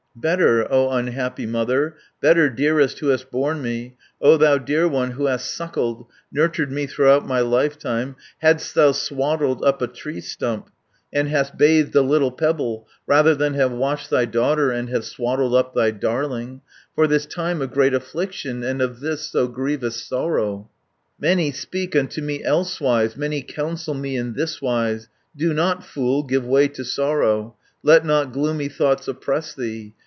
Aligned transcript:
"Better, 0.13 0.67
O 0.69 0.89
unhappy 0.89 1.45
mother, 1.45 1.95
Better, 2.19 2.49
dearest 2.49 2.99
who 2.99 3.07
hast 3.07 3.31
borne 3.31 3.61
me. 3.61 3.95
O 4.21 4.35
thou 4.35 4.57
dear 4.57 4.85
one, 4.85 5.11
who 5.11 5.27
hast 5.27 5.49
suckled, 5.55 6.05
Nurtured 6.33 6.69
me 6.69 6.85
throughout 6.85 7.25
my 7.25 7.39
lifetime, 7.39 8.17
Hadst 8.39 8.75
thou 8.75 8.91
swaddled 8.91 9.63
up 9.63 9.81
a 9.81 9.87
tree 9.87 10.19
stump, 10.19 10.69
And 11.13 11.29
hadst 11.29 11.57
bathed 11.57 11.95
a 11.95 12.01
little 12.01 12.29
pebble, 12.29 12.87
Rather 13.07 13.33
than 13.33 13.53
have 13.53 13.71
washed 13.71 14.09
thy 14.09 14.25
daughter, 14.25 14.69
And 14.69 14.89
have 14.89 15.05
swaddled 15.05 15.55
up 15.55 15.73
thy 15.73 15.91
darling, 15.91 16.59
430 16.95 16.95
For 16.95 17.07
this 17.07 17.25
time 17.25 17.61
of 17.61 17.71
great 17.71 17.93
affliction, 17.93 18.63
And 18.63 18.81
of 18.81 18.99
this 18.99 19.21
so 19.25 19.47
grievous 19.47 20.03
sorrow. 20.05 20.69
"Many 21.21 21.53
speak 21.53 21.95
unto 21.95 22.21
me 22.21 22.43
elsewise, 22.43 23.15
Many 23.15 23.43
counsel 23.43 23.93
me 23.93 24.17
in 24.17 24.33
thiswise: 24.35 25.07
'Do 25.37 25.53
not, 25.53 25.85
fool, 25.85 26.23
give 26.23 26.45
way 26.45 26.67
to 26.67 26.83
sorrow, 26.83 27.55
Let 27.81 28.05
not 28.05 28.33
gloomy 28.33 28.67
thoughts 28.67 29.07
oppress 29.07 29.55
thee.' 29.55 29.93